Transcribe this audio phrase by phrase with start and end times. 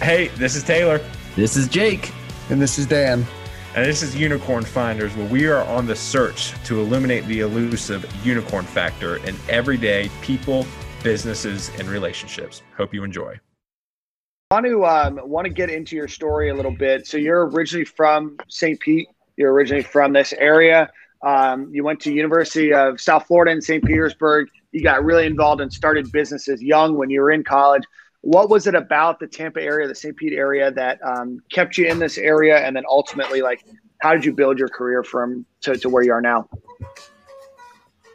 [0.00, 0.98] Hey, this is Taylor.
[1.36, 2.10] This is Jake.
[2.48, 3.26] And this is Dan.
[3.76, 8.10] And this is Unicorn Finders, where we are on the search to illuminate the elusive
[8.24, 10.64] unicorn factor in everyday people,
[11.02, 12.62] businesses, and relationships.
[12.78, 13.38] Hope you enjoy.
[14.50, 17.06] I want to um, want to get into your story a little bit.
[17.06, 18.80] So you're originally from St.
[18.80, 19.06] Pete.
[19.36, 20.90] You're originally from this area.
[21.20, 23.84] Um, you went to University of South Florida in St.
[23.84, 24.48] Petersburg.
[24.72, 27.84] You got really involved and started businesses young when you were in college.
[28.22, 30.16] What was it about the Tampa area, the St.
[30.16, 33.64] Pete area, that um, kept you in this area, and then ultimately, like,
[34.00, 36.48] how did you build your career from to, to where you are now?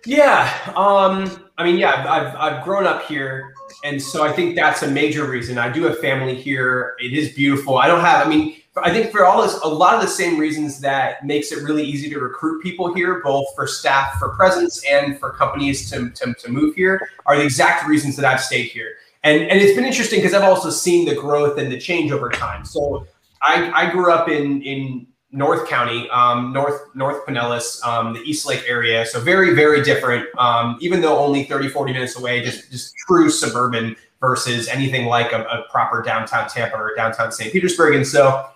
[0.06, 4.84] Yeah, um, I mean, yeah, I've, I've grown up here, and so I think that's
[4.84, 5.58] a major reason.
[5.58, 6.96] I do have family here.
[7.00, 7.80] It is beautiful.
[7.80, 10.38] I don't have, I mean, I think for all this, a lot of the same
[10.38, 14.84] reasons that makes it really easy to recruit people here, both for staff, for presence,
[14.90, 18.68] and for companies to, to, to move here, are the exact reasons that I've stayed
[18.68, 18.96] here.
[19.26, 22.30] And, and it's been interesting because I've also seen the growth and the change over
[22.30, 22.64] time.
[22.64, 23.08] So
[23.42, 28.48] I, I grew up in, in North County, um, North North Pinellas, um, the East
[28.48, 29.04] Lake area.
[29.04, 30.28] So very, very different.
[30.38, 35.32] Um, even though only 30, 40 minutes away, just just true suburban versus anything like
[35.32, 37.52] a, a proper downtown Tampa or downtown St.
[37.52, 37.96] Petersburg.
[37.96, 38.48] And so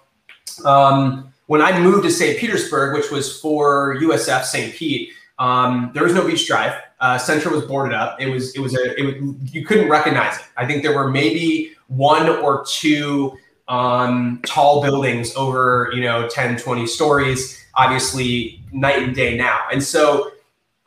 [0.66, 2.38] um, when I moved to St.
[2.38, 4.74] Petersburg, which was for USF St.
[4.74, 6.80] Pete, um, there was no beach drive.
[7.00, 8.20] Uh, Central was boarded up.
[8.22, 10.46] It was it was a it was, you couldn't recognize it.
[10.58, 13.38] I think there were maybe one or two
[13.70, 19.62] um, tall buildings over, you know, 10, 20 stories, obviously night and day now.
[19.72, 20.32] And so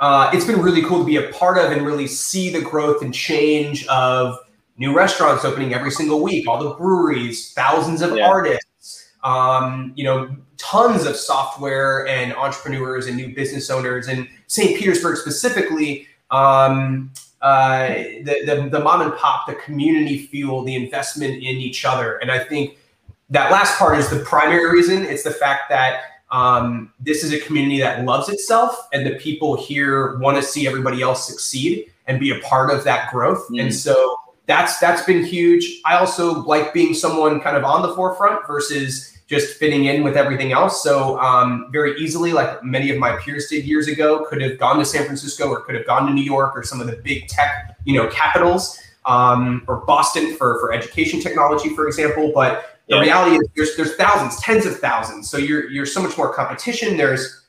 [0.01, 3.03] uh, it's been really cool to be a part of and really see the growth
[3.03, 4.37] and change of
[4.77, 8.29] new restaurants opening every single week, all the breweries, thousands of yeah.
[8.29, 14.09] artists, um, you know, tons of software and entrepreneurs and new business owners.
[14.09, 14.79] And St.
[14.79, 21.37] Petersburg specifically, um, uh, the, the, the mom and pop, the community feel, the investment
[21.37, 22.19] in each other.
[22.19, 22.77] And I think
[23.31, 25.07] that last part is the primary reason.
[25.07, 29.57] It's the fact that um, this is a community that loves itself, and the people
[29.57, 33.49] here want to see everybody else succeed and be a part of that growth.
[33.49, 33.63] Mm.
[33.63, 35.81] And so that's that's been huge.
[35.85, 40.17] I also like being someone kind of on the forefront versus just fitting in with
[40.17, 40.83] everything else.
[40.83, 44.79] So um, very easily, like many of my peers did years ago, could have gone
[44.79, 47.29] to San Francisco or could have gone to New York or some of the big
[47.29, 52.33] tech, you know, capitals, um, or Boston for for education technology, for example.
[52.35, 53.03] But the yeah.
[53.03, 55.31] reality is, there's there's thousands, tens of thousands.
[55.31, 56.97] So you're you're so much more competition.
[56.97, 57.47] There's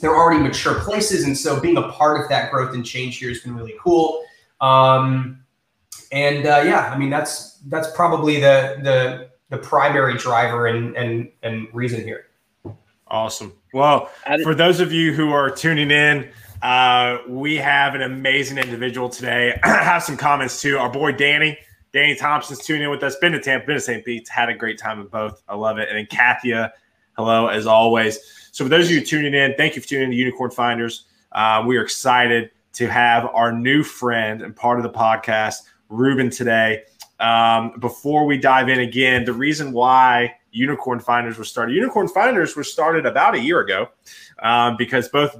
[0.00, 3.28] they're already mature places, and so being a part of that growth and change here
[3.28, 4.22] has been really cool.
[4.60, 5.42] Um,
[6.12, 11.30] and uh, yeah, I mean that's that's probably the the the primary driver and and
[11.42, 12.26] and reason here.
[13.08, 13.52] Awesome.
[13.72, 14.10] Well,
[14.42, 16.28] for those of you who are tuning in,
[16.62, 19.58] uh, we have an amazing individual today.
[19.62, 20.78] I have some comments too.
[20.78, 21.56] Our boy Danny,
[21.92, 23.16] Danny Thompson's tuning in with us.
[23.16, 24.04] Been to Tampa, been to St.
[24.04, 25.42] Pete's, had a great time with both.
[25.48, 25.88] I love it.
[25.88, 26.70] And then Kathia,
[27.16, 28.18] hello as always.
[28.50, 31.04] So for those of you tuning in, thank you for tuning in to Unicorn Finders.
[31.32, 36.30] Uh, we are excited to have our new friend and part of the podcast, Reuben,
[36.30, 36.82] today.
[37.18, 42.56] Um, before we dive in again, the reason why Unicorn Finders was started, Unicorn Finders
[42.56, 43.88] was started about a year ago
[44.42, 45.36] um, because both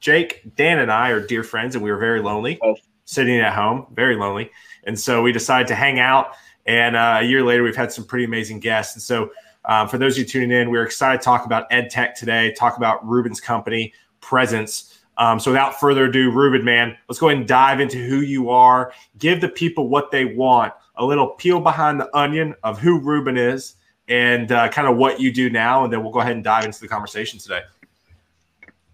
[0.00, 2.76] Jake, Dan, and I are dear friends, and we were very lonely oh.
[3.04, 4.50] sitting at home, very lonely.
[4.84, 6.34] And so we decided to hang out.
[6.66, 8.94] And uh, a year later, we've had some pretty amazing guests.
[8.94, 9.30] And so,
[9.64, 12.52] um, for those of you tuning in, we're excited to talk about ed tech today,
[12.52, 14.97] talk about Reuben's company, Presence.
[15.18, 18.50] Um, so without further ado, Reuben, man, let's go ahead and dive into who you
[18.50, 18.92] are.
[19.18, 20.72] Give the people what they want.
[20.96, 23.74] A little peel behind the onion of who Reuben is
[24.08, 26.64] and uh, kind of what you do now, and then we'll go ahead and dive
[26.64, 27.60] into the conversation today.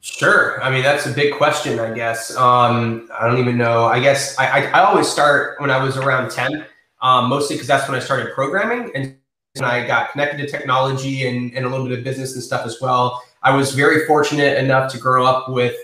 [0.00, 0.62] Sure.
[0.62, 2.36] I mean, that's a big question, I guess.
[2.36, 3.86] Um, I don't even know.
[3.86, 6.66] I guess I, I, I, always start when I was around 10,
[7.00, 8.90] um, mostly because that's when I started programming.
[8.94, 9.16] And
[9.62, 12.82] I got connected to technology and, and a little bit of business and stuff as
[12.82, 13.22] well.
[13.42, 15.74] I was very fortunate enough to grow up with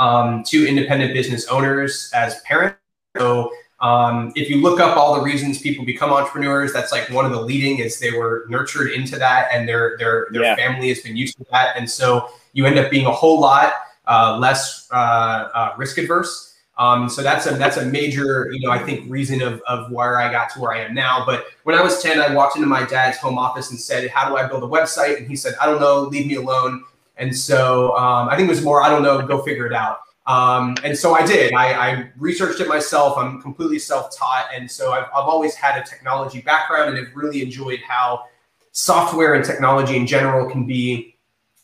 [0.00, 2.78] um, two independent business owners as parents.
[3.18, 7.26] So um, if you look up all the reasons people become entrepreneurs, that's like one
[7.26, 10.56] of the leading is they were nurtured into that and their their their yeah.
[10.56, 13.74] family has been used to that, and so you end up being a whole lot
[14.06, 16.58] uh, less uh, uh, risk adverse.
[16.78, 20.18] Um, so that's a that's a major you know I think reason of of where
[20.18, 21.24] I got to where I am now.
[21.26, 24.28] But when I was ten, I walked into my dad's home office and said, "How
[24.30, 26.84] do I build a website?" And he said, "I don't know, leave me alone."
[27.20, 29.98] And so um, I think it was more, I don't know, go figure it out.
[30.26, 31.52] Um, and so I did.
[31.54, 33.16] I, I, researched it myself.
[33.16, 37.42] I'm completely self-taught, and so I've, I've, always had a technology background, and have really
[37.42, 38.26] enjoyed how
[38.70, 41.16] software and technology in general can be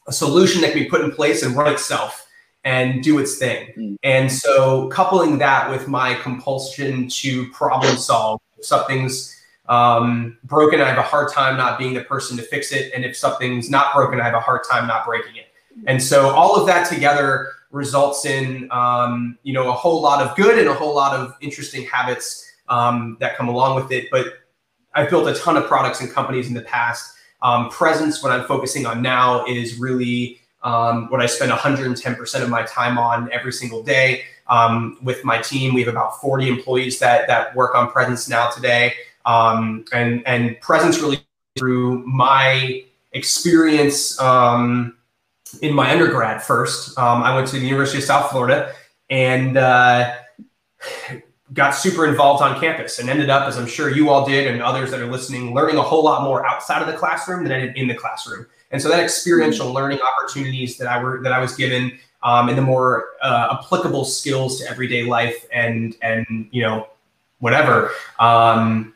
[0.08, 2.26] a solution that can be put in place and run itself
[2.64, 3.72] and do its thing.
[3.76, 3.96] Mm.
[4.02, 9.32] And so, coupling that with my compulsion to problem solve, something's
[9.68, 12.92] um, broken, I have a hard time not being the person to fix it.
[12.94, 15.46] And if something's not broken, I have a hard time not breaking it.
[15.86, 20.36] And so all of that together results in um, you know a whole lot of
[20.36, 24.06] good and a whole lot of interesting habits um, that come along with it.
[24.10, 24.26] But
[24.94, 27.14] I've built a ton of products and companies in the past.
[27.42, 32.48] Um, presence, what I'm focusing on now, is really um, what I spend 110% of
[32.48, 34.24] my time on every single day.
[34.48, 38.48] Um, with my team, we have about 40 employees that that work on presence now
[38.48, 38.94] today,
[39.26, 41.20] um, and and presence really
[41.58, 42.82] through my
[43.12, 44.96] experience um,
[45.62, 46.96] in my undergrad first.
[46.98, 48.74] Um, I went to the University of South Florida
[49.10, 50.16] and uh,
[51.52, 54.62] got super involved on campus and ended up, as I'm sure you all did and
[54.62, 57.60] others that are listening, learning a whole lot more outside of the classroom than I
[57.60, 58.46] did in the classroom.
[58.70, 62.58] And so that experiential learning opportunities that I were that I was given um, and
[62.58, 66.88] the more uh, applicable skills to everyday life and and you know
[67.38, 68.94] whatever um,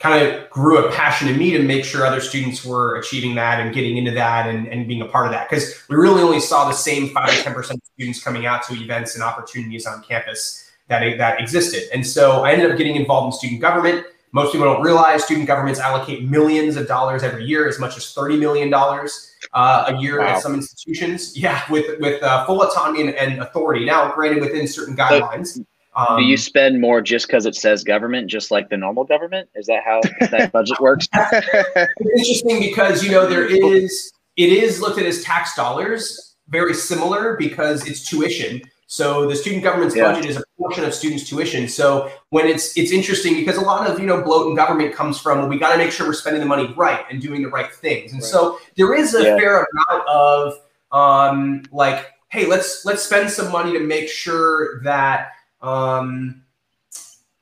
[0.00, 3.60] kind of grew a passion in me to make sure other students were achieving that
[3.60, 5.48] and getting into that and, and being a part of that.
[5.48, 8.74] Because we really only saw the same 5 to 10% of students coming out to
[8.74, 11.84] events and opportunities on campus that, that existed.
[11.92, 14.06] And so I ended up getting involved in student government.
[14.32, 18.14] Most people don't realize student governments allocate millions of dollars every year, as much as
[18.14, 20.28] $30 million uh, a year wow.
[20.28, 21.36] at some institutions.
[21.36, 23.84] Yeah, with, with uh, full autonomy and, and, authority.
[23.84, 25.62] Now, granted, within certain guidelines.
[25.94, 29.48] Um, Do you spend more just because it says government, just like the normal government?
[29.54, 31.08] Is that how that budget works?
[31.12, 36.74] it's interesting because you know there is it is looked at as tax dollars, very
[36.74, 38.62] similar because it's tuition.
[38.86, 40.10] So the student government's yeah.
[40.10, 41.68] budget is a portion of students' tuition.
[41.68, 45.20] So when it's it's interesting because a lot of you know bloat in government comes
[45.20, 47.48] from well, we got to make sure we're spending the money right and doing the
[47.48, 48.12] right things.
[48.12, 48.30] And right.
[48.30, 49.36] so there is a yeah.
[49.36, 50.54] fair amount of
[50.92, 56.42] um, like, hey, let's let's spend some money to make sure that um,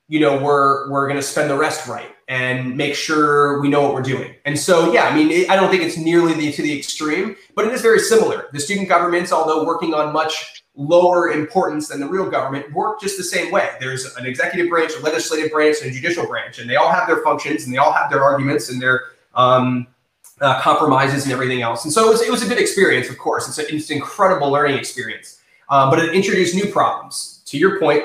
[0.08, 3.82] you know, we're we're going to spend the rest right and make sure we know
[3.82, 4.34] what we're doing.
[4.44, 7.36] And so, yeah, I mean, it, I don't think it's nearly the, to the extreme,
[7.54, 8.48] but it is very similar.
[8.52, 13.16] The student governments, although working on much lower importance than the real government, work just
[13.16, 13.70] the same way.
[13.80, 17.06] There's an executive branch, a legislative branch, and a judicial branch, and they all have
[17.06, 19.04] their functions and they all have their arguments and their
[19.34, 19.86] um,
[20.40, 21.84] uh, compromises and everything else.
[21.84, 23.48] And so it was, it was a good experience, of course.
[23.48, 27.78] It's, a, it's an incredible learning experience, uh, but it introduced new problems to your
[27.78, 28.04] point,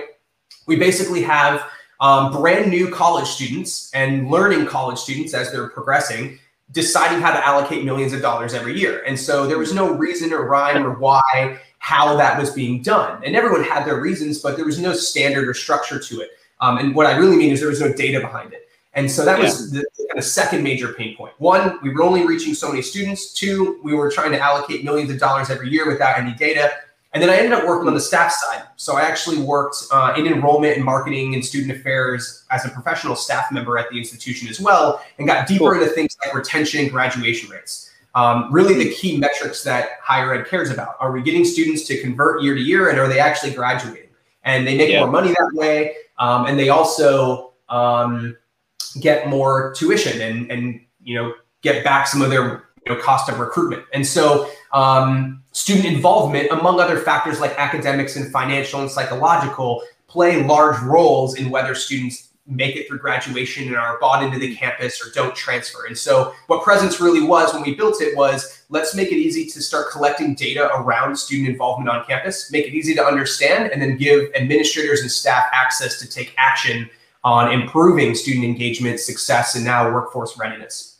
[0.68, 1.69] we basically have
[2.00, 6.40] um, brand new college students and learning college students as they're progressing
[6.74, 9.04] deciding how to allocate millions of dollars every year.
[9.06, 13.22] And so there was no reason or rhyme or why how that was being done.
[13.24, 16.31] And everyone had their reasons, but there was no standard or structure to it.
[16.62, 18.69] Um, and what I really mean is there was no data behind it.
[18.94, 19.46] And so that yeah.
[19.46, 21.34] was the, the kind of second major pain point.
[21.39, 23.34] One, we were only reaching so many students.
[23.34, 26.72] Two, we were trying to allocate millions of dollars every year without any data.
[27.13, 28.63] And then I ended up working on the staff side.
[28.84, 33.16] So I actually worked uh, in enrollment and marketing and student affairs as a professional
[33.16, 35.82] staff member at the institution as well, and got deeper cool.
[35.82, 37.90] into things like retention and graduation rates.
[38.14, 40.98] Um, really, the key metrics that higher ed cares about.
[41.00, 44.10] Are we getting students to convert year to year, and are they actually graduating?
[44.44, 45.00] And they make yeah.
[45.00, 48.36] more money that way, um, and they also um,
[49.00, 53.30] get more tuition and and you know get back some of their you know, cost
[53.30, 53.86] of recruitment.
[53.94, 60.44] And so um, student involvement, among other factors like academics and financial and psychological, play
[60.44, 65.02] large roles in whether students make it through graduation and are bought into the campus
[65.02, 65.86] or don't transfer.
[65.86, 69.46] And so what Presence really was when we built it was let's make it easy
[69.46, 73.82] to start collecting data around student involvement on campus, make it easy to understand, and
[73.82, 76.89] then give administrators and staff access to take action
[77.24, 80.93] on improving student engagement, success, and now workforce readiness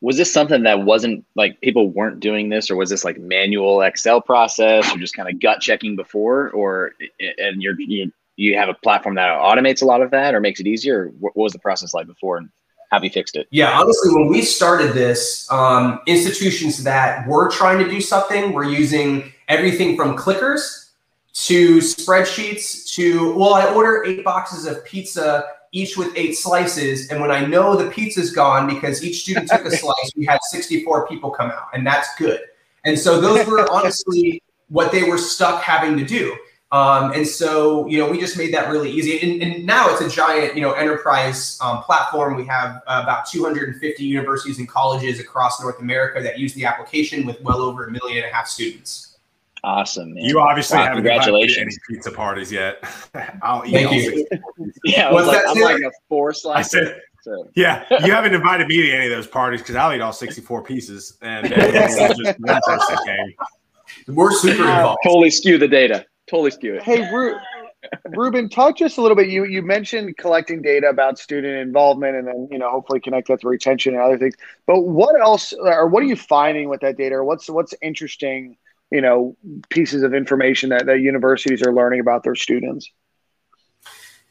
[0.00, 3.82] was this something that wasn't like people weren't doing this or was this like manual
[3.82, 6.92] excel process or just kind of gut checking before or
[7.38, 10.60] and you're you, you have a platform that automates a lot of that or makes
[10.60, 11.12] it easier?
[11.18, 12.48] What was the process like before and
[12.92, 13.48] have you fixed it?
[13.50, 18.64] Yeah honestly when we started this um, institutions that were trying to do something were
[18.64, 20.90] using everything from clickers
[21.32, 27.10] to spreadsheets to well i order eight boxes of pizza each with eight slices.
[27.10, 30.38] And when I know the pizza's gone because each student took a slice, we had
[30.42, 32.40] 64 people come out, and that's good.
[32.84, 36.36] And so those were honestly what they were stuck having to do.
[36.70, 39.18] Um, and so, you know, we just made that really easy.
[39.20, 42.36] And, and now it's a giant, you know, enterprise um, platform.
[42.36, 47.24] We have uh, about 250 universities and colleges across North America that use the application
[47.24, 49.07] with well over a million and a half students.
[49.64, 50.14] Awesome.
[50.14, 50.24] Man.
[50.24, 51.78] You obviously wow, haven't congratulations.
[51.88, 52.82] any pizza parties yet.
[53.42, 54.26] I'll eat Thank you.
[54.84, 56.66] Yeah, I was like, I'm like a four slice.
[56.66, 57.48] I said, so.
[57.54, 60.62] yeah, you haven't invited me to any of those parties because I'll eat all 64
[60.62, 62.38] pieces and, just
[64.08, 64.98] We're super uh, involved.
[65.04, 66.06] Totally skew the data.
[66.28, 66.82] Totally skew it.
[66.82, 67.38] Hey, Ru-
[68.06, 69.28] Reuben, talk just a little bit.
[69.28, 73.40] You you mentioned collecting data about student involvement, and then you know hopefully connect that
[73.40, 74.34] to retention and other things.
[74.66, 77.16] But what else, or what are you finding with that data?
[77.16, 78.56] Or what's what's interesting,
[78.90, 79.36] you know,
[79.70, 82.90] pieces of information that that universities are learning about their students?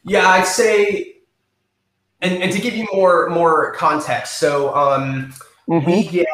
[0.04, 1.16] Yeah, I'd say,
[2.20, 5.34] and, and to give you more more context, so um,
[5.68, 5.90] mm-hmm.
[5.90, 6.26] we get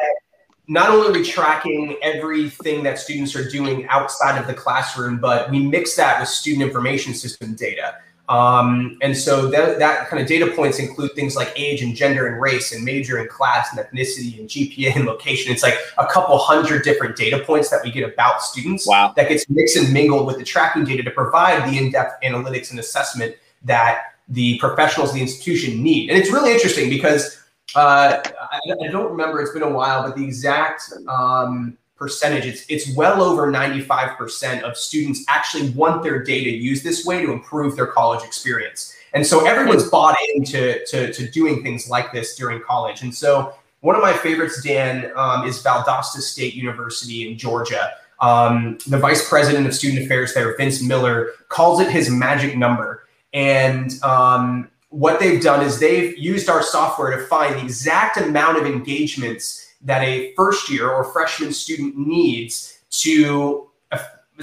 [0.66, 5.50] not only are we tracking everything that students are doing outside of the classroom, but
[5.50, 7.96] we mix that with student information system data.
[8.28, 12.26] Um, and so that, that kind of data points include things like age and gender
[12.26, 15.52] and race and major and class and ethnicity and GPA and location.
[15.52, 19.12] It's like a couple hundred different data points that we get about students wow.
[19.16, 22.80] that gets mixed and mingled with the tracking data to provide the in-depth analytics and
[22.80, 26.08] assessment that the professionals of the institution need.
[26.08, 27.42] And it's really interesting because
[27.76, 29.40] uh, I, I, don't remember.
[29.42, 34.76] It's been a while, but the exact um, percentage it's it's well over 95% of
[34.76, 38.94] students actually want their data used this way to improve their college experience.
[39.14, 43.00] And so everyone's bought into to, to doing things like this during college.
[43.00, 47.92] And so one of my favorites, Dan, um, is Valdosta State University in Georgia.
[48.20, 53.06] Um, the vice president of student affairs there, Vince Miller, calls it his magic number.
[53.32, 58.58] And um, what they've done is they've used our software to find the exact amount
[58.58, 63.70] of engagements that a first year or freshman student needs to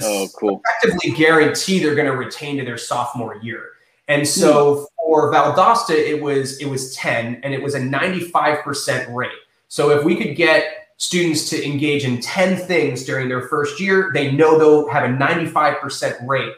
[0.00, 0.62] oh, cool.
[0.82, 3.70] effectively guarantee they're going to retain to their sophomore year.
[4.08, 4.84] And so hmm.
[4.96, 9.30] for Valdosta, it was it was 10 and it was a 95% rate.
[9.68, 14.10] So if we could get students to engage in 10 things during their first year,
[14.14, 16.54] they know they'll have a 95% rate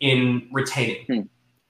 [0.00, 1.04] in retaining.
[1.06, 1.20] Hmm.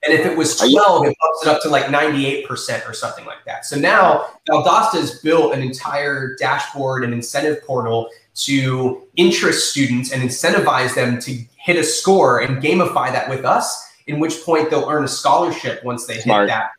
[0.06, 3.44] And if it was 12, it bumps it up to like 98% or something like
[3.44, 3.66] that.
[3.66, 10.22] So now Valdosta has built an entire dashboard and incentive portal to interest students and
[10.22, 14.88] incentivize them to hit a score and gamify that with us, in which point they'll
[14.88, 16.48] earn a scholarship once they Smart.
[16.48, 16.70] hit that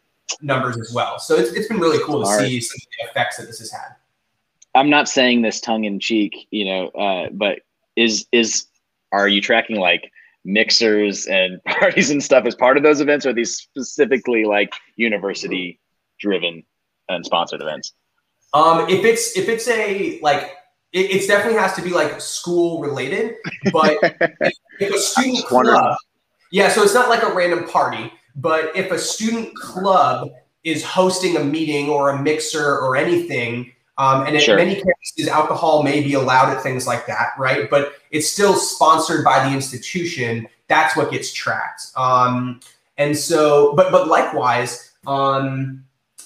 [0.41, 1.19] numbers as well.
[1.19, 2.41] So it's, it's been really cool Smart.
[2.41, 3.96] to see some of the effects that this has had.
[4.75, 7.60] I'm not saying this tongue in cheek, you know, uh, but
[7.96, 8.67] is is
[9.12, 10.12] are you tracking like
[10.48, 15.80] mixers and parties and stuff as part of those events, or these specifically like university
[16.20, 16.63] driven
[17.10, 17.94] and sponsored events?
[18.54, 20.54] Um, if it's if it's a like
[20.94, 23.36] it, it definitely has to be like school related,
[23.72, 23.98] but
[24.80, 25.98] if a student club,
[26.51, 30.30] yeah, so it's not like a random party, but if a student club
[30.63, 34.56] is hosting a meeting or a mixer or anything, um, and in sure.
[34.56, 37.70] many cases, alcohol may be allowed at things like that, right?
[37.70, 40.48] But it's still sponsored by the institution.
[40.68, 41.88] That's what gets tracked.
[41.96, 42.60] Um,
[42.98, 45.84] and so, but but likewise, um,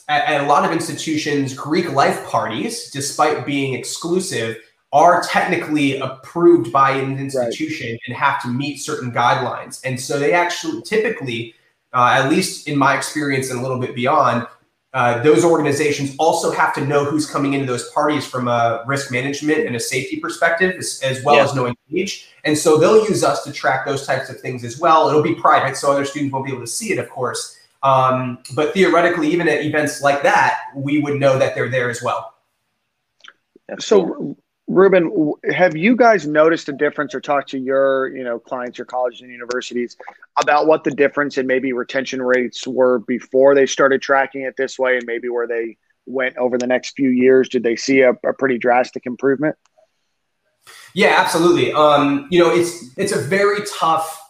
[0.10, 4.58] at, at, a lot of institutions, Greek life parties, despite being exclusive,
[4.92, 8.00] are technically approved by an institution right.
[8.08, 9.80] and have to meet certain guidelines.
[9.86, 11.56] And so they actually typically,
[11.94, 14.48] uh, at least in my experience and a little bit beyond,
[14.94, 19.10] uh, those organizations also have to know who's coming into those parties from a risk
[19.10, 21.44] management and a safety perspective, as, as well yeah.
[21.44, 22.30] as knowing age.
[22.44, 25.08] And so they'll use us to track those types of things as well.
[25.08, 27.58] It'll be private, so other students won't be able to see it, of course.
[27.84, 32.02] Um, but theoretically, even at events like that, we would know that they're there as
[32.02, 32.34] well.
[33.80, 34.36] So,
[34.72, 38.86] Reuben, have you guys noticed a difference or talked to your, you know, clients, your
[38.86, 39.98] colleges and universities
[40.42, 44.80] about what the difference in maybe retention rates were before they started tracking it this
[44.80, 47.50] way and maybe where they went over the next few years?
[47.50, 49.58] Did they see a, a pretty drastic improvement?
[50.94, 51.74] Yeah, absolutely.
[51.74, 54.22] Um, you know, it's it's a very tough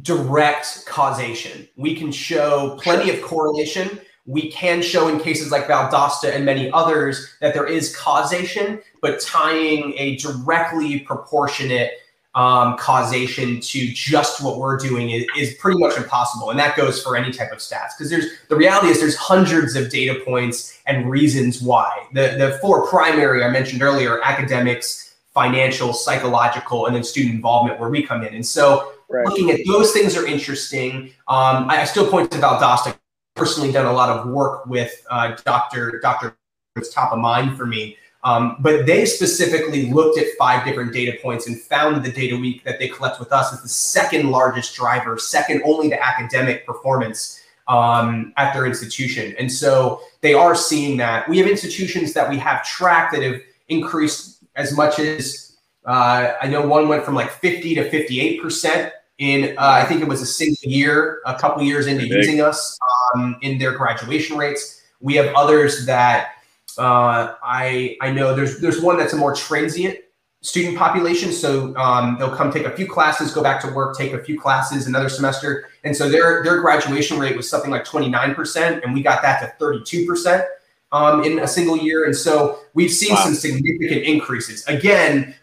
[0.00, 1.68] direct causation.
[1.76, 6.70] We can show plenty of correlation we can show in cases like Valdosta and many
[6.72, 11.92] others that there is causation, but tying a directly proportionate
[12.34, 16.50] um, causation to just what we're doing is, is pretty much impossible.
[16.50, 19.74] And that goes for any type of stats because there's the reality is there's hundreds
[19.74, 22.06] of data points and reasons why.
[22.12, 27.90] The, the four primary I mentioned earlier academics, financial, psychological, and then student involvement where
[27.90, 28.32] we come in.
[28.32, 29.26] And so right.
[29.26, 31.12] looking at those things are interesting.
[31.26, 32.96] Um, I, I still point to Valdosta
[33.40, 35.98] personally done a lot of work with uh, Dr.
[36.02, 36.36] Dr.
[36.76, 37.96] It's top of mind for me.
[38.22, 42.62] Um, but they specifically looked at five different data points and found the data week
[42.64, 47.42] that they collect with us is the second largest driver, second only to academic performance
[47.66, 49.34] um, at their institution.
[49.38, 51.26] And so they are seeing that.
[51.30, 55.56] We have institutions that we have tracked that have increased as much as
[55.86, 60.02] uh, I know one went from like 50 to 58 percent in uh, I think
[60.02, 62.78] it was a single year, a couple years into using us
[63.14, 64.82] um, in their graduation rates.
[65.00, 66.32] We have others that
[66.78, 69.98] uh, I I know there's there's one that's a more transient
[70.42, 71.32] student population.
[71.32, 74.40] So um, they'll come take a few classes, go back to work, take a few
[74.40, 75.68] classes another semester.
[75.84, 79.64] And so their, their graduation rate was something like 29%, and we got that to
[79.64, 80.46] 32%
[80.92, 82.04] um, in a single year.
[82.04, 83.24] And so we've seen wow.
[83.24, 84.66] some significant increases.
[84.66, 85.34] Again,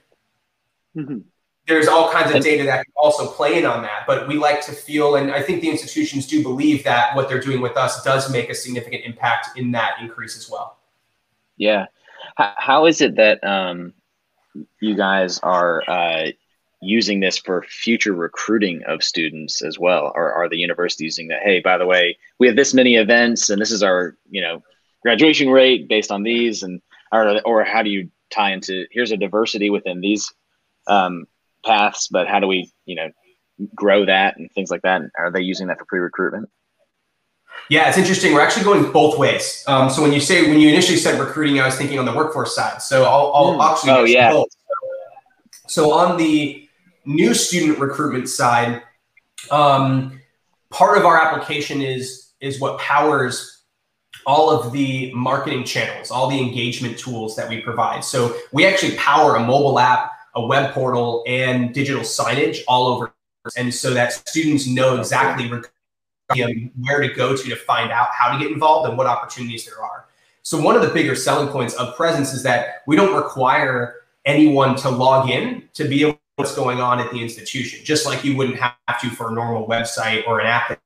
[0.96, 1.20] mm-hmm.
[1.68, 4.62] There's all kinds of data that can also play in on that, but we like
[4.66, 8.04] to feel, and I think the institutions do believe that what they're doing with us
[8.04, 10.78] does make a significant impact in that increase as well.
[11.58, 11.88] Yeah.
[12.36, 13.94] How is it that um,
[14.80, 16.28] you guys are uh,
[16.82, 20.12] using this for future recruiting of students as well?
[20.16, 21.42] Or are the universities using that?
[21.44, 24.64] Hey, by the way, we have this many events, and this is our you know
[25.02, 26.82] graduation rate based on these, and
[27.12, 30.32] or or how do you tie into here's a diversity within these
[30.88, 31.26] um,
[31.68, 33.10] paths, but how do we you know
[33.76, 35.02] grow that and things like that?
[35.18, 36.50] Are they using that for pre-recruitment?
[37.70, 38.34] Yeah, it's interesting.
[38.34, 39.64] We're actually going both ways.
[39.68, 42.14] Um, so when you say when you initially said recruiting, I was thinking on the
[42.14, 42.82] workforce side.
[42.82, 43.72] So I'll, I'll mm.
[43.72, 44.32] actually oh yeah.
[44.32, 44.50] Both.
[45.68, 46.68] So on the
[47.06, 48.84] new student recruitment side,
[49.52, 50.20] um,
[50.70, 53.58] part of our application is is what powers
[54.26, 58.04] all of the marketing channels, all the engagement tools that we provide.
[58.04, 63.14] So we actually power a mobile app, a web portal, and digital signage all over,
[63.58, 68.40] and so that students know exactly where to go to to find out how to
[68.42, 70.06] get involved and what opportunities there are.
[70.44, 74.76] So one of the bigger selling points of Presence is that we don't require anyone
[74.78, 78.24] to log in to be able to what's going on at the institution, just like
[78.24, 80.80] you wouldn't have to for a normal website or an app.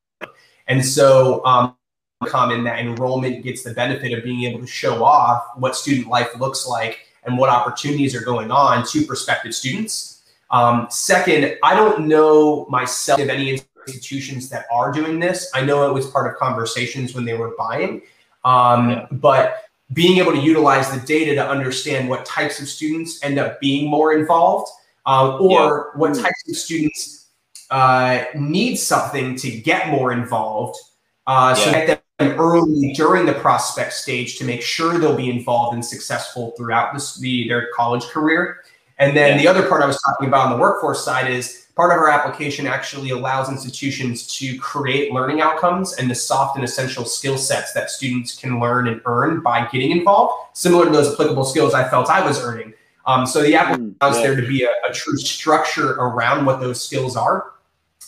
[0.67, 1.75] And so um,
[2.24, 6.29] common that enrollment gets the benefit of being able to show off what student life
[6.39, 10.24] looks like and what opportunities are going on to prospective students.
[10.50, 15.50] Um, second, I don't know myself of any institutions that are doing this.
[15.54, 18.01] I know it was part of conversations when they were buying,
[18.44, 19.08] um, yeah.
[19.12, 19.63] but
[19.94, 23.90] being able to utilize the data to understand what types of students end up being
[23.90, 24.72] more involved
[25.06, 26.00] uh, or yeah.
[26.00, 27.28] what types of students
[27.72, 30.78] uh, need something to get more involved.
[31.28, 31.63] Uh, yeah.
[31.63, 35.84] So get them early during the prospect stage to make sure they'll be involved and
[35.84, 38.62] successful throughout this, the, their college career.
[39.00, 41.92] And then the other part I was talking about on the workforce side is part
[41.92, 47.05] of our application actually allows institutions to create learning outcomes and the soft and essential
[47.05, 51.46] skill sets that students can learn and earn by getting involved, similar to those applicable
[51.46, 52.74] skills I felt I was earning.
[53.07, 54.27] Um, so the app mm, allows yeah.
[54.27, 57.53] there to be a, a true structure around what those skills are.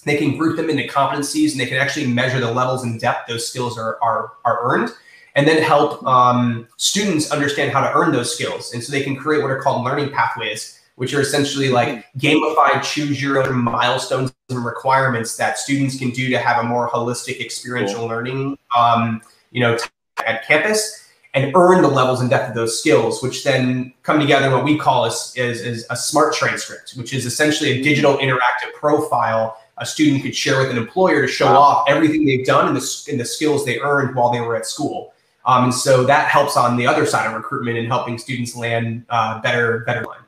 [0.04, 3.28] They can group them into competencies and they can actually measure the levels and depth
[3.28, 4.92] those skills are, are, are earned
[5.36, 8.74] and then help um, students understand how to earn those skills.
[8.74, 12.84] And so they can create what are called learning pathways which are essentially like gamified
[12.84, 17.40] choose your own milestones and requirements that students can do to have a more holistic
[17.40, 18.08] experiential cool.
[18.08, 19.78] learning um, you know
[20.26, 24.48] at campus and earn the levels and depth of those skills which then come together
[24.48, 28.18] in what we call is, is, is a smart transcript which is essentially a digital
[28.18, 31.60] interactive profile a student could share with an employer to show wow.
[31.60, 34.66] off everything they've done and the, and the skills they earned while they were at
[34.66, 35.14] school
[35.46, 39.06] um, and so that helps on the other side of recruitment and helping students land
[39.10, 40.24] uh, better better line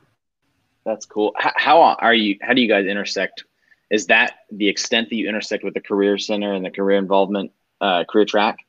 [0.86, 1.34] that's cool.
[1.38, 2.38] How, how are you?
[2.42, 3.44] How do you guys intersect?
[3.90, 7.52] Is that the extent that you intersect with the career center and the career involvement,
[7.82, 8.60] uh, career track,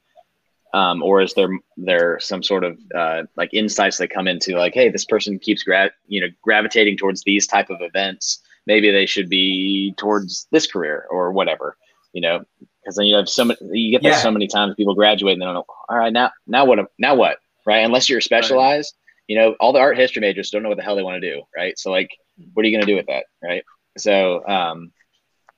[0.74, 4.74] um, or is there there some sort of uh, like insights that come into like,
[4.74, 8.40] hey, this person keeps gra- you know gravitating towards these type of events.
[8.66, 11.76] Maybe they should be towards this career or whatever.
[12.12, 12.44] You know,
[12.80, 14.18] because then you have so many, you get that yeah.
[14.18, 15.64] so many times people graduate and they don't know.
[15.88, 16.78] All right, now now what?
[16.98, 17.38] Now what?
[17.66, 17.84] Right?
[17.84, 18.94] Unless you're specialized.
[19.26, 21.34] You know, all the art history majors don't know what the hell they want to
[21.34, 21.76] do, right?
[21.76, 22.10] So like,
[22.54, 23.64] what are you going to do with that, right?
[23.98, 24.92] So, um,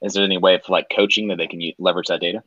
[0.00, 2.42] is there any way for like coaching that they can use, leverage that data?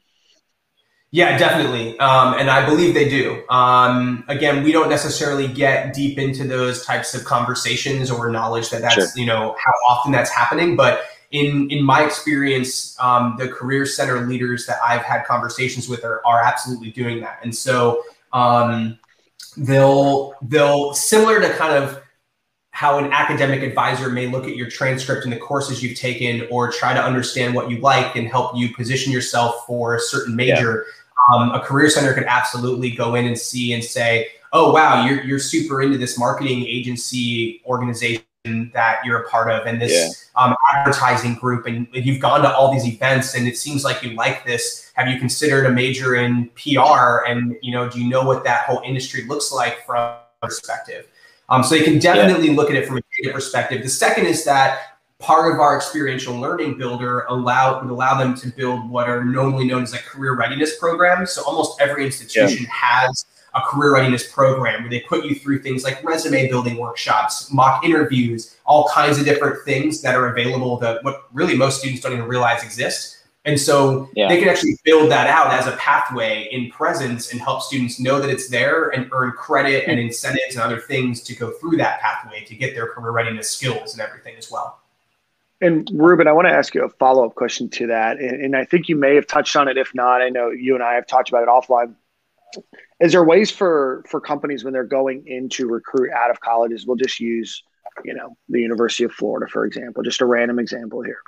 [1.13, 1.99] Yeah, definitely.
[1.99, 3.43] Um, and I believe they do.
[3.49, 8.81] Um, again, we don't necessarily get deep into those types of conversations or knowledge that
[8.81, 9.07] that's, sure.
[9.15, 10.77] you know, how often that's happening.
[10.77, 16.05] But in, in my experience, um, the career center leaders that I've had conversations with
[16.05, 17.39] are, are absolutely doing that.
[17.43, 18.97] And so, um,
[19.57, 22.01] they'll they'll similar to kind of
[22.71, 26.71] how an academic advisor may look at your transcript and the courses you've taken or
[26.71, 30.85] try to understand what you like and help you position yourself for a certain major
[30.87, 31.00] yeah.
[31.33, 35.23] Um, a career center could absolutely go in and see and say oh wow you're,
[35.23, 38.23] you're super into this marketing agency organization
[38.73, 39.91] that you're a part of and this
[40.35, 40.43] yeah.
[40.43, 44.11] um, advertising group and you've gone to all these events and it seems like you
[44.15, 48.23] like this have you considered a major in pr and you know do you know
[48.23, 51.07] what that whole industry looks like from perspective
[51.49, 52.55] um, so you can definitely yeah.
[52.55, 54.90] look at it from a data perspective the second is that
[55.21, 59.65] part of our experiential learning builder allow would allow them to build what are normally
[59.65, 62.69] known as like career readiness programs so almost every institution yeah.
[62.71, 67.51] has a career readiness program where they put you through things like resume building workshops,
[67.51, 72.01] mock interviews, all kinds of different things that are available that what really most students
[72.01, 73.17] don't even realize exist.
[73.43, 74.27] And so yeah.
[74.29, 78.21] they can actually build that out as a pathway in presence and help students know
[78.21, 81.99] that it's there and earn credit and incentives and other things to go through that
[81.99, 84.80] pathway to get their career readiness skills and everything as well.
[85.61, 88.17] And Reuben, I want to ask you a follow up question to that.
[88.17, 89.77] And, and, I think you may have touched on it.
[89.77, 91.93] If not, I know you and I have talked about it offline.
[92.99, 96.85] Is there ways for for companies when they're going into recruit out of colleges?
[96.85, 97.63] We'll just use,
[98.03, 101.21] you know, the University of Florida, for example, just a random example here.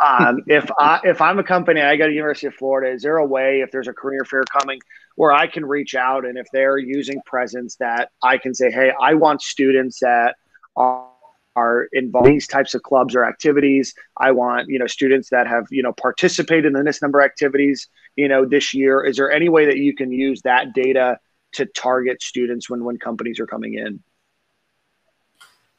[0.00, 2.92] Um, if I if I'm a company, I go to University of Florida.
[2.94, 4.80] Is there a way if there's a career fair coming
[5.16, 8.92] where I can reach out and if they're using presence that I can say, hey,
[9.00, 10.36] I want students that
[10.76, 11.11] are
[11.54, 13.94] are involved in these types of clubs or activities.
[14.18, 17.88] I want, you know, students that have, you know, participated in this number of activities,
[18.16, 19.04] you know, this year.
[19.04, 21.18] Is there any way that you can use that data
[21.52, 24.02] to target students when when companies are coming in?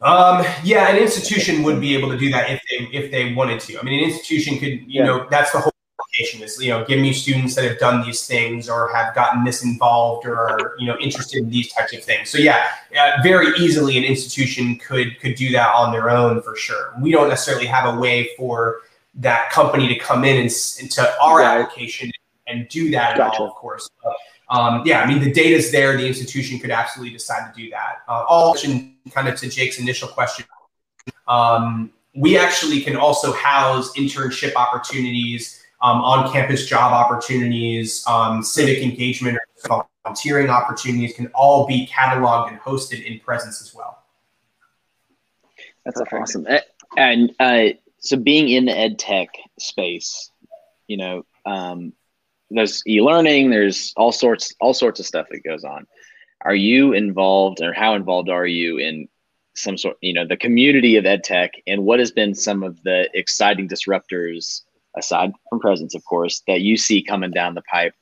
[0.01, 3.59] Um, yeah, an institution would be able to do that if they if they wanted
[3.61, 3.79] to.
[3.79, 5.05] I mean, an institution could, you yeah.
[5.05, 5.72] know, that's the whole
[6.13, 9.43] application is, you know, give me students that have done these things or have gotten
[9.43, 12.29] this involved or are, you know, interested in these types of things.
[12.29, 12.67] So yeah,
[12.99, 16.93] uh, very easily an institution could could do that on their own for sure.
[16.99, 18.81] We don't necessarily have a way for
[19.15, 21.61] that company to come in and into our right.
[21.61, 22.11] application
[22.47, 23.35] and do that gotcha.
[23.35, 23.89] at all, of course.
[24.03, 24.15] But,
[24.49, 25.95] um, yeah, I mean, the data's there.
[25.97, 27.99] The institution could absolutely decide to do that.
[28.07, 30.45] Uh, all kind of to Jake's initial question.
[31.27, 39.37] Um, we actually can also house internship opportunities, um, on-campus job opportunities, um, civic engagement
[39.69, 44.03] or volunteering opportunities can all be cataloged and hosted in Presence as well.
[45.85, 46.21] That's Perfect.
[46.21, 46.47] awesome.
[46.95, 49.27] And uh, so being in the ed tech
[49.59, 50.31] space,
[50.87, 51.93] you know, um,
[52.49, 55.85] there's e-learning, there's all sorts all sorts of stuff that goes on.
[56.41, 59.07] Are you involved, or how involved are you in
[59.55, 62.81] some sort, you know, the community of ed tech, and what has been some of
[62.83, 64.61] the exciting disruptors
[64.97, 67.93] aside from presence, of course, that you see coming down the pipe,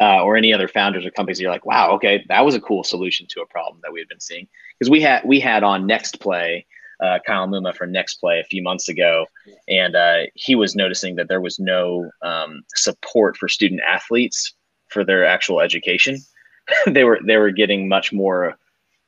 [0.00, 1.40] uh, or any other founders or companies?
[1.40, 4.08] You're like, wow, okay, that was a cool solution to a problem that we had
[4.08, 6.66] been seeing because we had we had on Next Play
[7.00, 9.26] uh, Kyle Muma from Next Play a few months ago,
[9.68, 14.54] and uh, he was noticing that there was no um, support for student athletes
[14.88, 16.18] for their actual education.
[16.86, 18.56] they were they were getting much more,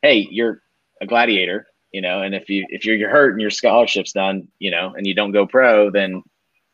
[0.01, 0.63] hey, you're
[1.01, 4.49] a gladiator, you know, and if you if you're, you're hurt and your scholarship's done,
[4.59, 6.23] you know, and you don't go pro, then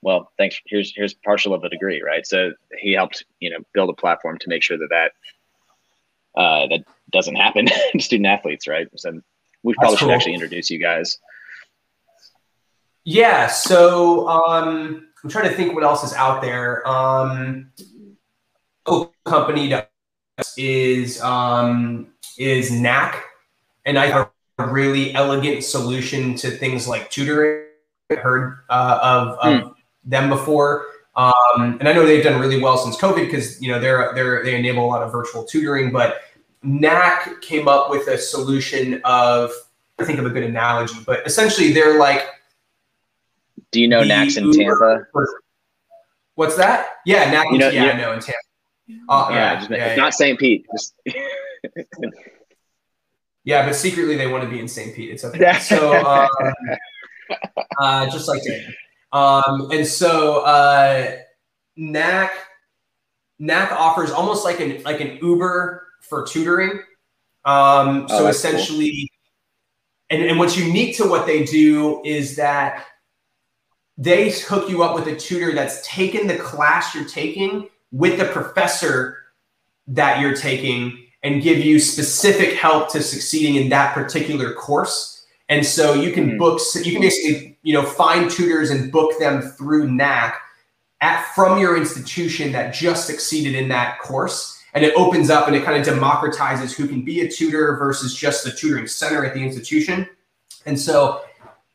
[0.03, 0.61] well, thanks.
[0.67, 2.27] Here's here's partial of a degree, right?
[2.27, 5.13] So he helped you know build a platform to make sure that that
[6.41, 8.89] uh, that doesn't happen to student athletes, right?
[8.97, 9.21] So
[9.63, 10.09] we probably cool.
[10.09, 11.19] should actually introduce you guys.
[13.05, 13.47] Yeah.
[13.49, 16.87] So um, I'm trying to think what else is out there.
[16.87, 17.73] Um,
[19.25, 19.75] company
[20.57, 22.09] is um,
[22.39, 23.25] is Knack,
[23.85, 27.65] and I have a really elegant solution to things like tutoring.
[28.11, 29.69] I heard uh, of, of hmm.
[30.09, 30.87] Them before.
[31.14, 34.44] Um, and I know they've done really well since COVID because you know they're they're
[34.44, 35.92] they enable a lot of virtual tutoring.
[35.92, 36.21] But
[36.62, 39.51] Knack came up with a solution of
[39.99, 42.25] I think of a good analogy, but essentially they're like.
[43.71, 45.07] Do you know Knacks in Tampa?
[46.37, 46.87] What's that?
[47.05, 47.51] Yeah, Knack.
[47.51, 48.38] You know, yeah, you know, I know in Tampa.
[49.09, 50.38] Uh, yeah, just, yeah, not St.
[50.38, 50.64] Pete.
[50.73, 50.94] Just
[53.44, 54.94] yeah, but secretly they want to be in St.
[54.94, 55.11] Pete.
[55.11, 55.59] It's okay.
[55.61, 56.29] So um,
[57.79, 58.40] uh, just like.
[59.12, 61.16] Um, and so uh,
[61.77, 62.33] Knack
[63.38, 66.83] Knack offers almost like an like an Uber for tutoring.
[67.44, 69.11] Um, oh, so essentially,
[70.11, 70.18] cool.
[70.18, 72.85] and, and what's unique to what they do is that
[73.97, 78.27] they hook you up with a tutor that's taken the class you're taking with the
[78.27, 79.18] professor
[79.87, 85.27] that you're taking and give you specific help to succeeding in that particular course.
[85.49, 86.38] And so you can mm-hmm.
[86.38, 90.41] book, you can basically, you know, find tutors and book them through Knack
[91.03, 95.55] at from your institution that just succeeded in that course and it opens up and
[95.55, 99.35] it kind of democratizes who can be a tutor versus just the tutoring center at
[99.35, 100.09] the institution.
[100.65, 101.21] And so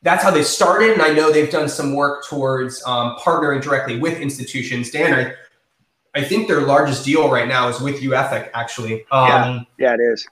[0.01, 0.93] that's how they started.
[0.93, 4.89] And I know they've done some work towards um, partnering directly with institutions.
[4.89, 9.05] Dan, I, I think their largest deal right now is with UEFIC, actually.
[9.11, 10.27] Um, yeah, yeah, it is.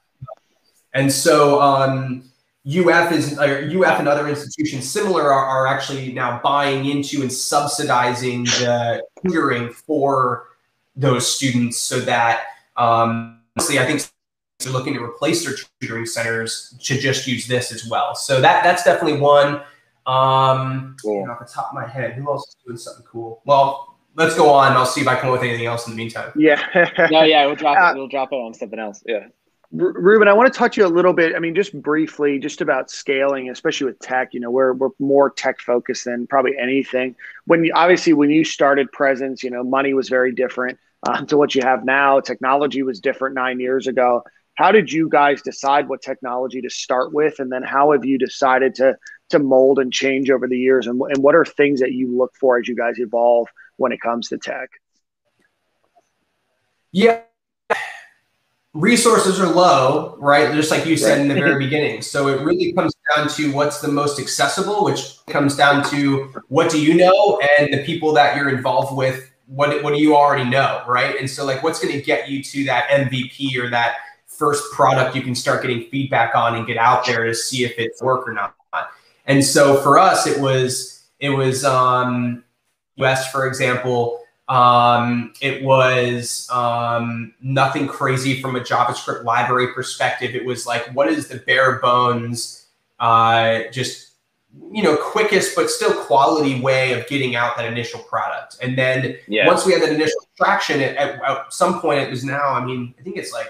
[0.95, 2.30] And so um,
[2.67, 7.34] UF is uh, UF and other institutions similar are, are actually now buying into and
[7.34, 10.50] subsidizing the tutoring for
[10.95, 12.43] those students so that
[12.78, 14.04] um, honestly, I think
[14.60, 18.13] they're looking to replace their tutoring centers to just use this as well.
[18.13, 19.62] So that that's definitely one.
[20.06, 21.28] Um, cool.
[21.30, 23.41] Off the top of my head, who else is doing something cool?
[23.45, 24.74] Well, let's go on.
[24.74, 26.32] I'll see if I come up with anything else in the meantime.
[26.36, 26.62] Yeah.
[27.12, 27.97] no, yeah, we'll drop uh, it.
[27.97, 29.04] We'll drop it on something else.
[29.06, 29.28] Yeah.
[29.73, 31.34] Reuben, I want to touch you a little bit.
[31.34, 34.34] I mean, just briefly, just about scaling, especially with tech.
[34.34, 37.15] You know, we're we're more tech focused than probably anything.
[37.45, 41.38] When you, obviously when you started Presence, you know, money was very different uh, to
[41.38, 42.19] what you have now.
[42.19, 44.23] Technology was different nine years ago.
[44.55, 48.17] How did you guys decide what technology to start with, and then how have you
[48.17, 48.97] decided to
[49.29, 50.86] to mold and change over the years?
[50.86, 54.01] And, and what are things that you look for as you guys evolve when it
[54.01, 54.69] comes to tech?
[56.91, 57.21] Yeah
[58.73, 60.53] resources are low, right?
[60.53, 61.21] Just like you said right.
[61.21, 62.01] in the very beginning.
[62.01, 66.71] So it really comes down to what's the most accessible, which comes down to what
[66.71, 69.29] do you know and the people that you're involved with.
[69.47, 71.17] What, what do you already know, right?
[71.19, 75.15] And so, like, what's going to get you to that MVP or that first product
[75.15, 78.27] you can start getting feedback on and get out there to see if it's work
[78.27, 78.55] or not.
[79.25, 82.43] And so for us, it was it was um,
[82.95, 84.20] US, for example,
[84.51, 90.35] um, it was um, nothing crazy from a JavaScript library perspective.
[90.35, 92.67] It was like, what is the bare bones,
[92.99, 94.09] uh, just
[94.73, 98.57] you know, quickest but still quality way of getting out that initial product.
[98.61, 99.47] And then yeah.
[99.47, 102.49] once we had that initial traction, at, at, at some point, it was now.
[102.49, 103.47] I mean, I think it's like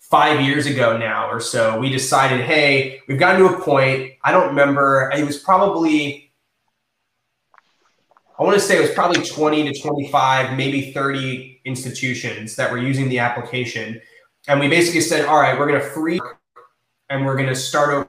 [0.00, 1.78] five years ago now or so.
[1.78, 4.14] We decided, hey, we've gotten to a point.
[4.24, 5.12] I don't remember.
[5.16, 6.32] It was probably
[8.38, 12.78] I want to say it was probably 20 to 25, maybe 30 institutions that were
[12.78, 14.00] using the application.
[14.48, 16.20] And we basically said, all right, we're going to free
[17.10, 18.08] and we're going to start over.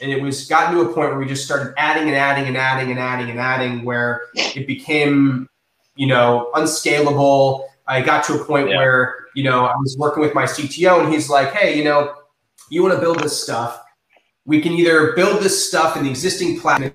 [0.00, 2.56] And it was gotten to a point where we just started adding and adding and
[2.56, 5.48] adding and adding and adding where it became,
[5.96, 7.68] you know, unscalable.
[7.86, 8.78] I got to a point yeah.
[8.78, 12.14] where, you know, I was working with my CTO and he's like, hey, you know,
[12.70, 13.82] you want to build this stuff.
[14.46, 16.94] We can either build this stuff in the existing platform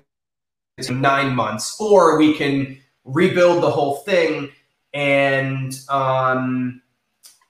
[0.78, 4.50] in nine months, or we can rebuild the whole thing
[4.94, 6.80] and um,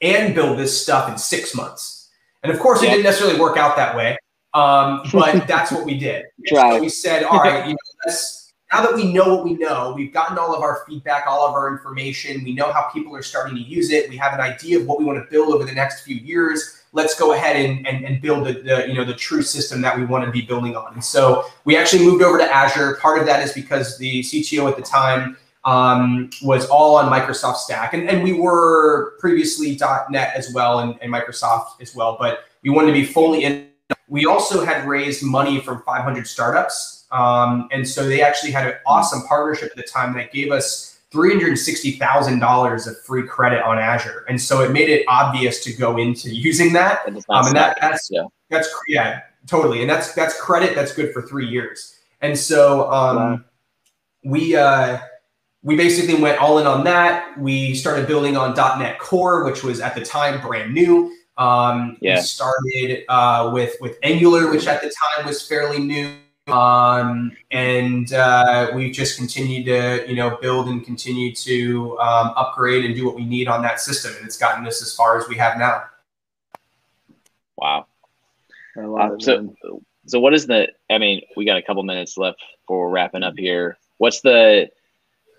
[0.01, 2.11] and build this stuff in six months.
[2.43, 4.17] And of course, it didn't necessarily work out that way,
[4.55, 6.27] um, but that's what we did.
[6.47, 9.95] So we said, all right, you know, let's now that we know what we know,
[9.97, 12.45] we've gotten all of our feedback, all of our information.
[12.45, 14.11] We know how people are starting to use it.
[14.11, 16.78] We have an idea of what we want to build over the next few years
[16.93, 19.97] let's go ahead and, and, and build the, the, you know the true system that
[19.99, 20.95] we want to be building on.
[20.95, 22.97] And so we actually moved over to Azure.
[23.01, 27.57] Part of that is because the CTO at the time um, was all on Microsoft
[27.57, 29.79] Stack, and, and we were previously
[30.11, 33.69] .NET as well and, and Microsoft as well, but we wanted to be fully in.
[34.07, 38.75] We also had raised money from 500 startups, um, and so they actually had an
[38.87, 44.25] awesome partnership at the time that gave us $360,000 of free credit on Azure.
[44.29, 47.01] And so it made it obvious to go into using that.
[47.07, 48.25] Um, and that, that's, yeah.
[48.51, 49.81] that's, yeah, totally.
[49.81, 51.97] And that's, that's credit that's good for three years.
[52.21, 53.41] And so um, wow.
[54.25, 54.99] we, uh,
[55.63, 57.39] we basically went all in on that.
[57.39, 61.15] We started building on .NET Core, which was at the time brand new.
[61.37, 62.17] Um, yeah.
[62.17, 66.15] We started uh, with with Angular, which at the time was fairly new.
[66.49, 72.85] Um, and uh, we've just continued to, you know, build and continue to um, upgrade
[72.85, 75.29] and do what we need on that system, and it's gotten us as far as
[75.29, 75.85] we have now.
[77.57, 77.87] Wow.
[78.77, 79.55] Uh, so,
[80.07, 80.69] so what is the?
[80.91, 83.77] I mean, we got a couple minutes left for wrapping up here.
[83.99, 84.71] What's the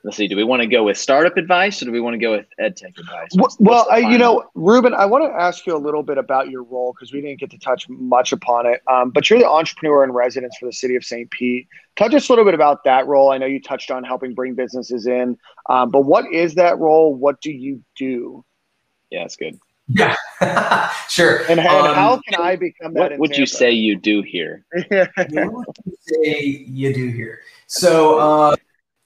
[0.03, 2.17] let's see, do we want to go with startup advice or do we want to
[2.17, 3.29] go with ed tech advice?
[3.33, 6.17] What's, well, what's I, you know, Reuben, I want to ask you a little bit
[6.17, 8.81] about your role because we didn't get to touch much upon it.
[8.87, 11.29] Um, but you're the entrepreneur in residence for the city of St.
[11.31, 11.67] Pete.
[11.95, 13.31] Touch us a little bit about that role.
[13.31, 15.37] I know you touched on helping bring businesses in,
[15.69, 17.13] um, but what is that role?
[17.13, 18.45] What do you do?
[19.09, 19.59] Yeah, that's good.
[19.89, 20.15] Yeah,
[21.09, 21.39] sure.
[21.49, 23.11] And, and um, how can I become that?
[23.11, 24.63] What would you say you do here?
[24.71, 27.41] what would you say you do here?
[27.65, 28.55] So, uh,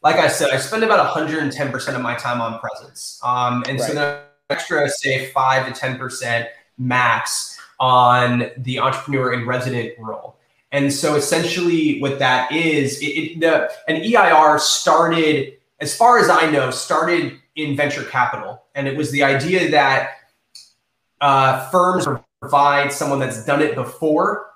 [0.03, 3.19] like I said, I spend about 110% of my time on presence.
[3.23, 3.87] Um, and right.
[3.87, 10.35] so the extra, say, 5 to 10% max on the entrepreneur in resident role.
[10.71, 16.29] And so essentially what that is, it, it, the, an EIR started, as far as
[16.29, 18.63] I know, started in venture capital.
[18.75, 20.11] And it was the idea that
[21.21, 22.07] uh, firms
[22.41, 24.47] provide someone that's done it before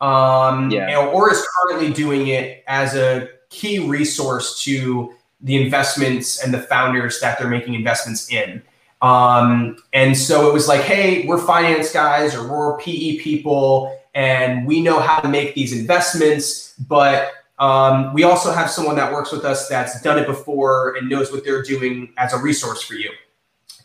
[0.00, 1.06] um, yeah.
[1.12, 7.20] or is currently doing it as a key resource to the investments and the founders
[7.20, 8.62] that they're making investments in.
[9.00, 14.66] Um, and so it was like, hey, we're finance guys or we're PE people, and
[14.66, 17.30] we know how to make these investments, but
[17.60, 21.30] um, we also have someone that works with us that's done it before and knows
[21.30, 23.10] what they're doing as a resource for you.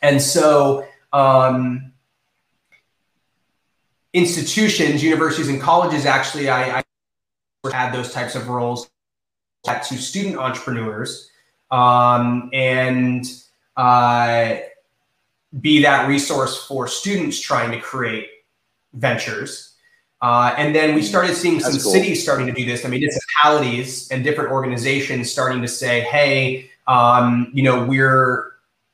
[0.02, 1.94] And so um,
[4.14, 6.84] institutions, universities, and colleges actually, I, I
[7.72, 8.90] had those types of roles
[9.64, 11.30] to student entrepreneurs
[11.72, 13.26] um, and
[13.78, 14.58] uh,
[15.62, 18.28] be that resource for students trying to create
[18.94, 19.76] ventures.
[20.22, 21.92] Uh, and then we started seeing some cool.
[21.92, 22.86] cities starting to do this.
[22.86, 28.54] I mean, municipalities and different organizations starting to say, "Hey, um, you know, we're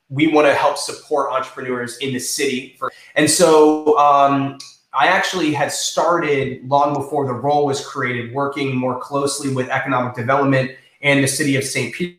[0.10, 4.58] we want to help support entrepreneurs in the city." For, and so um,
[4.94, 10.16] I actually had started long before the role was created, working more closely with economic
[10.16, 10.72] development
[11.02, 11.94] and the city of St.
[11.94, 12.18] Peter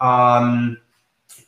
[0.00, 0.76] um,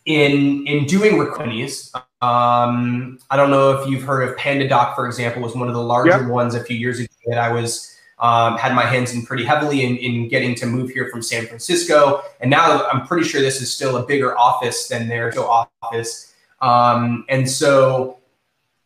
[0.07, 1.92] in in doing recordings.
[2.22, 5.83] Um, I don't know if you've heard of PandaDoc, for example, was one of the
[5.83, 6.31] larger yep.
[6.31, 9.85] ones a few years ago that I was um, had my hands in pretty heavily
[9.85, 12.22] in, in getting to move here from San Francisco.
[12.40, 16.33] And now I'm pretty sure this is still a bigger office than their office.
[16.62, 18.18] Um, and so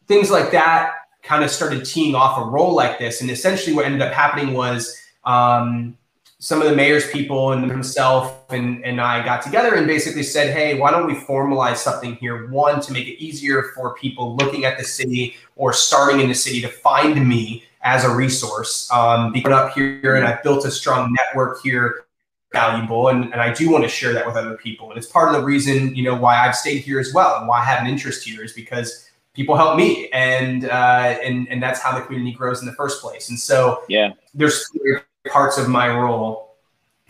[0.09, 0.95] things like that
[1.29, 3.21] kind of started teeing off a role like this.
[3.21, 5.97] And essentially, what ended up happening was um,
[6.39, 10.57] some of the mayor's people and himself and, and I got together and basically said,
[10.57, 12.49] hey, why don't we formalize something here?
[12.49, 16.35] One, to make it easier for people looking at the city or starting in the
[16.35, 18.91] city to find me as a resource.
[18.91, 22.07] Um, being up here and I've built a strong network here
[22.55, 24.89] valuable and, and I do want to share that with other people.
[24.89, 27.47] And it's part of the reason, you know, why I've stayed here as well and
[27.47, 29.08] why I have an interest here is because
[29.39, 33.01] people help me and uh, and and that's how the community grows in the first
[33.01, 33.29] place.
[33.29, 34.15] And so yeah.
[34.35, 34.69] there's
[35.29, 36.57] parts of my role.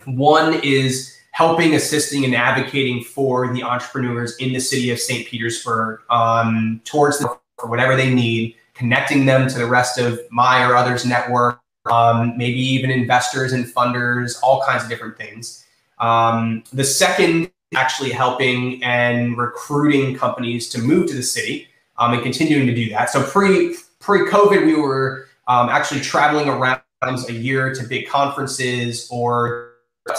[0.05, 6.01] One is helping assisting and advocating for the entrepreneurs in the city of st petersburg
[6.09, 10.75] um, towards the, for whatever they need connecting them to the rest of my or
[10.75, 15.65] others network um, maybe even investors and funders all kinds of different things.
[15.97, 21.68] Um, the second actually helping and recruiting companies to move to the city
[21.99, 23.09] um, and continuing to do that.
[23.09, 29.07] So pre pre COVID, we were um, actually traveling around a year to big conferences
[29.11, 29.73] or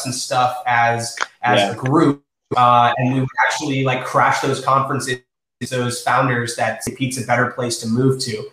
[0.05, 1.73] and stuff as as yeah.
[1.73, 2.23] a group,
[2.57, 5.19] uh, and we would actually like crash those conferences.
[5.69, 8.51] Those founders that Pete's a better place to move to.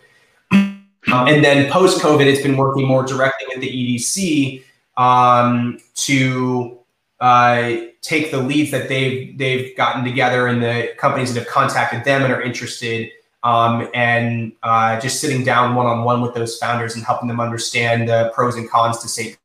[0.52, 4.62] Um, and then post COVID, it's been working more directly with the EDC
[4.98, 6.78] um, to
[7.20, 12.04] uh, take the leads that they've they've gotten together and the companies that have contacted
[12.04, 13.10] them and are interested
[13.42, 17.40] um, and uh, just sitting down one on one with those founders and helping them
[17.40, 19.38] understand the pros and cons to St.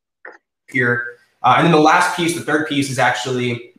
[0.67, 1.17] Peter.
[1.41, 3.73] Uh, and then the last piece, the third piece, is actually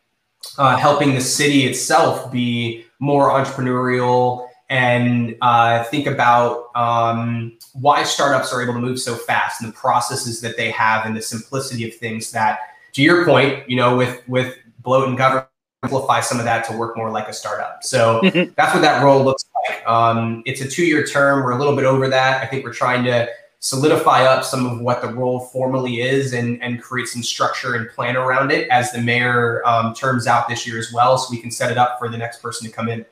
[0.59, 8.53] uh, helping the city itself be more entrepreneurial and uh, think about um, why startups
[8.53, 11.89] are able to move so fast and the processes that they have and the simplicity
[11.89, 12.61] of things that,
[12.93, 15.49] to your point, you know, with with bloat and government
[15.85, 17.85] amplify some of that to work more like a startup.
[17.85, 18.21] So
[18.57, 19.87] that's what that role looks like.
[19.87, 21.45] Um, it's a two year term.
[21.45, 22.43] We're a little bit over that.
[22.43, 23.29] I think we're trying to
[23.61, 27.89] solidify up some of what the role formally is and, and create some structure and
[27.89, 31.17] plan around it as the mayor um, terms out this year as well.
[31.17, 33.07] So we can set it up for the next person to come in.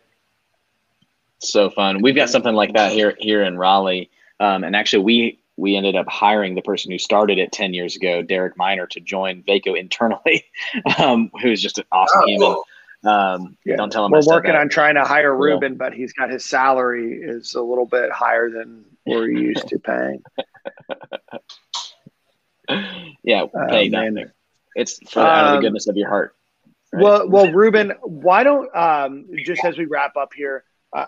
[1.38, 2.02] So fun.
[2.02, 4.10] We've got something like that here here in Raleigh.
[4.40, 7.96] Um, and actually, we we ended up hiring the person who started it 10 years
[7.96, 10.44] ago, Derek Miner, to join Vaco internally,
[10.98, 12.56] um, who's just an awesome oh, human.
[13.04, 13.76] Um, yeah.
[13.76, 14.12] Don't tell him.
[14.12, 17.86] We're working on trying to hire Reuben, but he's got his salary is a little
[17.86, 20.22] bit higher than we're used to paying.
[23.22, 24.30] yeah, oh, paying nothing.
[24.74, 26.36] It's for um, out of the um, goodness of your heart.
[26.92, 27.02] Right?
[27.02, 31.06] Well, well, Reuben, why don't um, just as we wrap up here, uh,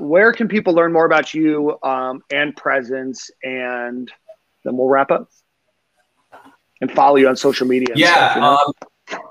[0.00, 3.30] where can people learn more about you um, and presence?
[3.42, 4.10] And
[4.64, 5.28] then we'll wrap up
[6.80, 8.56] and follow you on social media yeah stuff, you know?
[8.56, 9.30] um,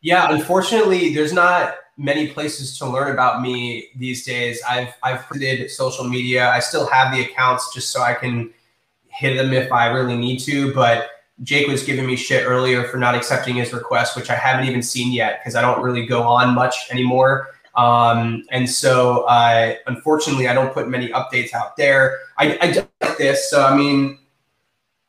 [0.00, 4.60] yeah unfortunately there's not many places to learn about me these days.
[4.68, 6.50] I've i've created social media.
[6.50, 8.52] I still have the accounts just so i can
[9.14, 11.10] hit them if i really need to but
[11.44, 14.82] jake was giving me shit earlier for not accepting his request which i haven't even
[14.82, 19.26] seen yet because i don't really go on much anymore um, and so,
[19.86, 22.20] unfortunately, I don't put many updates out there.
[22.38, 23.50] I, I do like this.
[23.50, 24.18] So, I mean,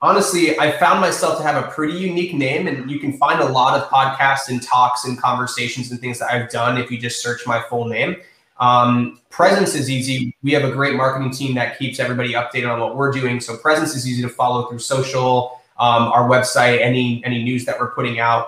[0.02, 3.46] honestly, I found myself to have a pretty unique name, and you can find a
[3.46, 7.22] lot of podcasts and talks and conversations and things that I've done if you just
[7.22, 8.16] search my full name.
[8.60, 10.36] Um, presence is easy.
[10.42, 13.40] We have a great marketing team that keeps everybody updated on what we're doing.
[13.42, 17.80] So, presence is easy to follow through social, um, our website, any any news that
[17.80, 18.48] we're putting out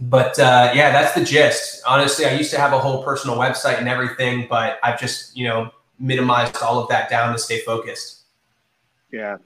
[0.00, 1.82] but uh, yeah, that's the gist.
[1.86, 5.46] Honestly, I used to have a whole personal website and everything, but I've just you
[5.46, 8.22] know minimized all of that down to stay focused.
[9.12, 9.36] Yeah,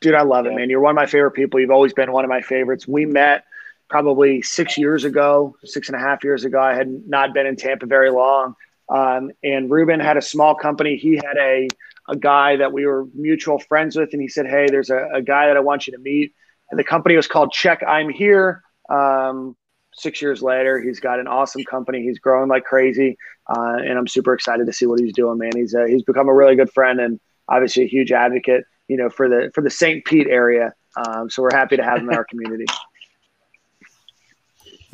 [0.00, 0.70] dude, I love it, man.
[0.70, 1.58] You're one of my favorite people.
[1.58, 2.86] You've always been one of my favorites.
[2.86, 3.44] We met
[3.90, 6.60] probably six years ago, six and a half years ago.
[6.60, 8.54] I had not been in Tampa very long,
[8.88, 10.96] um, and Reuben had a small company.
[10.96, 11.66] He had a
[12.06, 15.22] a guy that we were mutual friends with, and he said, "Hey, there's a, a
[15.22, 16.34] guy that I want you to meet."
[16.70, 18.62] And the company was called Check I'm Here.
[18.88, 19.56] Um,
[19.96, 22.02] six years later, he's got an awesome company.
[22.02, 23.16] He's growing like crazy,
[23.48, 25.38] uh, and I'm super excited to see what he's doing.
[25.38, 28.96] Man, he's uh, he's become a really good friend and obviously a huge advocate, you
[28.96, 30.04] know, for the for the St.
[30.04, 30.74] Pete area.
[30.96, 32.66] Um, so we're happy to have him in our community.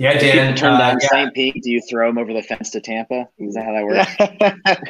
[0.00, 0.56] Yeah, Dan.
[0.56, 1.08] Turn down uh, yeah.
[1.08, 1.34] St.
[1.34, 1.62] Pete.
[1.62, 3.28] Do you throw him over the fence to Tampa?
[3.38, 4.10] Is that how that works?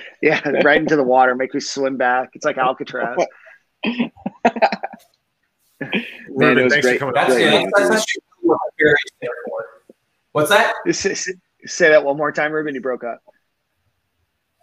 [0.23, 1.35] yeah, right into the water.
[1.35, 2.31] Make me swim back.
[2.35, 3.19] It's like Alcatraz.
[3.85, 4.13] Man,
[6.59, 7.01] it was great.
[7.01, 7.69] That's, great.
[7.75, 8.07] that's, that's
[8.43, 9.67] what the ferries there for.
[10.33, 10.75] What's that?
[10.93, 11.15] Say,
[11.67, 12.75] say that one more time, Reuben.
[12.75, 13.23] You broke up.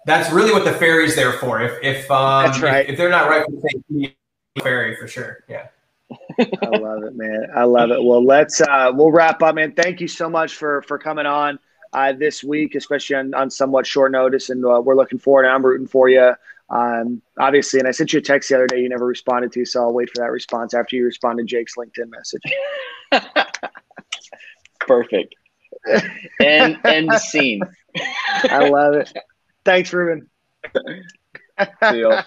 [0.05, 1.61] That's really what the ferry's there for.
[1.61, 2.85] If if um, that's right.
[2.85, 3.87] If, if they're not right for St.
[3.89, 4.17] Pete,
[4.63, 5.43] fairy for sure.
[5.49, 5.67] Yeah.
[6.39, 7.47] I love it, man.
[7.53, 8.01] I love it.
[8.01, 9.73] Well, let's uh, we'll wrap up, man.
[9.73, 11.59] Thank you so much for for coming on
[11.93, 15.45] uh, this week, especially on, on somewhat short notice, and uh, we're looking forward.
[15.45, 16.33] I'm rooting for you,
[16.69, 17.79] um, obviously.
[17.79, 19.93] And I sent you a text the other day you never responded to, so I'll
[19.93, 22.43] wait for that response after you respond to Jake's LinkedIn message.
[24.79, 25.35] Perfect.
[26.39, 27.61] And end the scene.
[28.43, 29.11] I love it.
[29.65, 30.29] Thanks, Reuben.
[31.91, 32.21] Deal.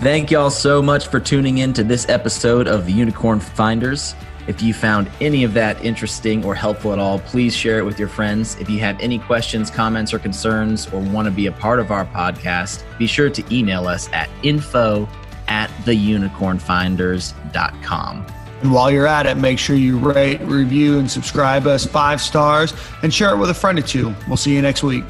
[0.00, 4.14] Thank y'all so much for tuning in to this episode of the Unicorn Finders.
[4.46, 7.98] If you found any of that interesting or helpful at all, please share it with
[7.98, 8.54] your friends.
[8.60, 11.90] If you have any questions, comments, or concerns, or want to be a part of
[11.90, 15.08] our podcast, be sure to email us at info
[15.48, 18.26] at theunicornfinders.com.
[18.66, 22.74] And while you're at it, make sure you rate, review, and subscribe us five stars
[23.04, 24.12] and share it with a friend or two.
[24.26, 25.04] We'll see you next week.